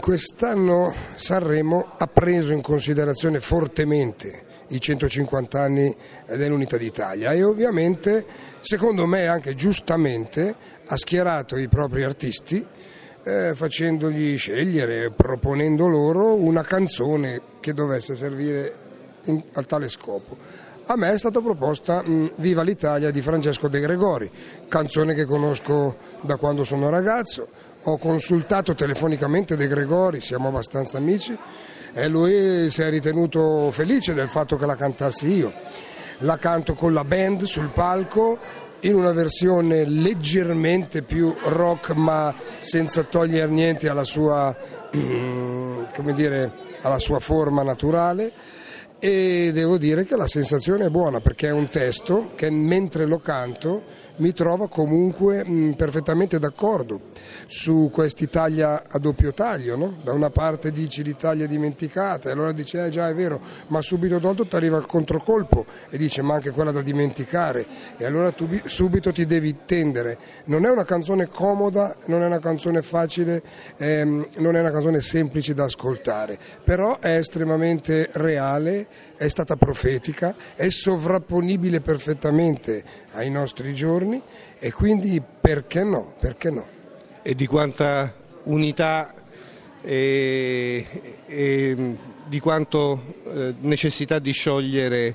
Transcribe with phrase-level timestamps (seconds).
[0.00, 5.94] Quest'anno Sanremo ha preso in considerazione fortemente i 150 anni
[6.28, 8.24] dell'Unità d'Italia e ovviamente,
[8.60, 10.54] secondo me anche giustamente,
[10.86, 12.66] ha schierato i propri artisti
[13.22, 18.74] eh, facendogli scegliere, proponendo loro una canzone che dovesse servire
[19.24, 20.36] in, a tale scopo.
[20.86, 24.30] A me è stata proposta mh, Viva l'Italia di Francesco De Gregori,
[24.68, 31.36] canzone che conosco da quando sono ragazzo ho consultato telefonicamente De Gregori, siamo abbastanza amici
[31.92, 35.52] e lui si è ritenuto felice del fatto che la cantassi io.
[36.18, 38.38] La canto con la band sul palco
[38.80, 44.56] in una versione leggermente più rock ma senza togliere niente alla sua,
[46.14, 48.32] dire, alla sua forma naturale
[49.04, 53.18] e devo dire che la sensazione è buona perché è un testo che mentre lo
[53.18, 53.82] canto
[54.16, 57.00] mi trova comunque mh, perfettamente d'accordo
[57.46, 59.76] su quest'Italia a doppio taglio.
[59.76, 59.96] No?
[60.04, 64.18] Da una parte dici l'Italia dimenticata e allora dici eh già è vero, ma subito
[64.18, 68.48] dopo ti arriva il controcolpo e dice ma anche quella da dimenticare e allora tu
[68.64, 70.18] subito ti devi tendere.
[70.44, 73.42] Non è una canzone comoda, non è una canzone facile,
[73.76, 80.34] ehm, non è una canzone semplice da ascoltare, però è estremamente reale, è stata profetica,
[80.54, 84.20] è sovrapponibile perfettamente ai nostri giorni
[84.58, 86.14] e quindi perché no?
[86.18, 86.66] Perché no?
[87.22, 88.12] E di quanta
[88.44, 89.14] unità
[89.82, 90.86] e,
[91.26, 95.14] e di quanto eh, necessità di sciogliere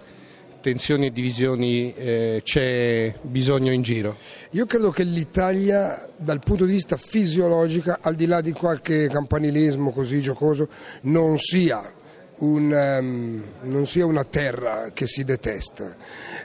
[0.61, 4.17] tensioni e divisioni eh, c'è bisogno in giro?
[4.51, 9.91] Io credo che l'Italia dal punto di vista fisiologico, al di là di qualche campanilismo
[9.91, 10.67] così giocoso,
[11.03, 11.93] non sia
[12.39, 15.95] un, um, non sia una terra che si detesta.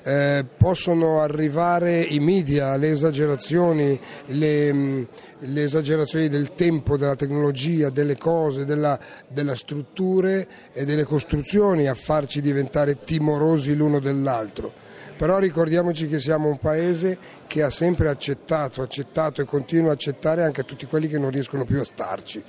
[0.03, 5.03] Eh, possono arrivare i media, le esagerazioni, le, mm,
[5.41, 8.99] le, esagerazioni del tempo, della tecnologia, delle cose, della,
[9.29, 14.73] della strutture e delle costruzioni a farci diventare timorosi l'uno dell'altro.
[15.17, 20.43] Però ricordiamoci che siamo un paese che ha sempre accettato, accettato e continua a accettare
[20.43, 22.43] anche tutti quelli che non riescono più a starci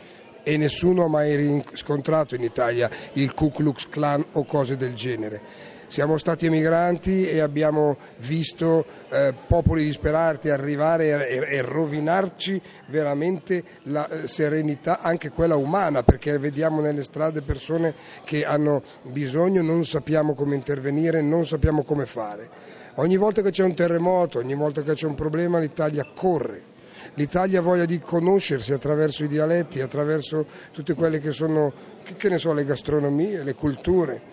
[0.43, 5.71] e nessuno ha mai riscontrato in Italia il Ku Klux Klan o cose del genere.
[5.93, 14.09] Siamo stati emigranti e abbiamo visto eh, popoli disperati arrivare e, e, rovinarci veramente la
[14.09, 17.93] eh, serenità, anche quella umana, perché vediamo nelle strade persone
[18.23, 22.49] che hanno bisogno, non sappiamo come intervenire, non sappiamo come fare.
[22.95, 26.71] Ogni volta che c'è un terremoto, ogni volta che c'è un problema l'Italia corre
[27.15, 31.71] l'Italia ha voglia di conoscersi attraverso i dialetti, attraverso tutte quelle che sono,
[32.17, 34.31] che ne so, le gastronomie, le culture.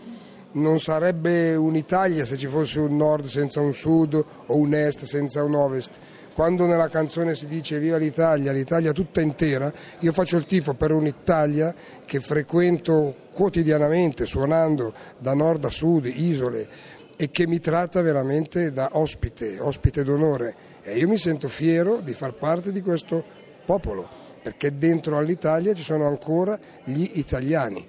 [0.53, 5.45] Non sarebbe un'Italia se ci fosse un nord senza un sud o un est senza
[5.45, 5.93] un ovest.
[6.35, 10.93] Quando nella canzone si dice viva l'Italia, l'Italia tutta intera, io faccio il tifo per
[10.93, 16.69] un'Italia che frequento quotidianamente suonando da nord a sud, isole,
[17.21, 22.15] e che mi tratta veramente da ospite, ospite d'onore e io mi sento fiero di
[22.15, 23.23] far parte di questo
[23.67, 24.09] popolo
[24.43, 27.87] perché dentro all'Italia ci sono ancora gli italiani.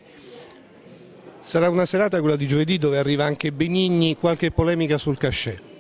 [1.40, 5.71] Sarà una serata quella di giovedì dove arriva anche Benigni, qualche polemica sul cachet.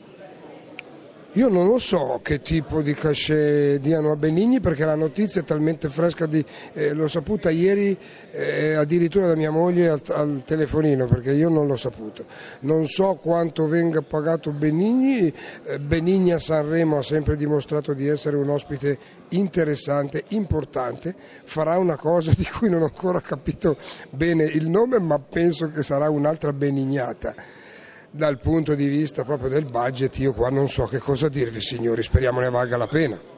[1.35, 5.45] Io non lo so che tipo di cachet diano a Benigni perché la notizia è
[5.45, 6.43] talmente fresca, di,
[6.73, 7.97] eh, l'ho saputa ieri
[8.31, 12.25] eh, addirittura da mia moglie al, al, telefonino perché io non l'ho saputo.
[12.61, 15.33] Non so quanto venga pagato Benigni,
[15.63, 18.99] eh, Benigni a Sanremo ha sempre dimostrato di essere un ospite
[19.29, 21.15] interessante, importante,
[21.45, 23.77] farà una cosa di cui non ho ancora capito
[24.09, 27.33] bene il nome ma penso che sarà un'altra benignata
[28.11, 32.03] dal punto di vista proprio del budget io qua non so che cosa dirvi signori,
[32.03, 33.30] speriamo ne valga la pena.